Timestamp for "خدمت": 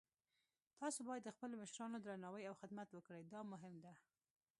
2.61-2.89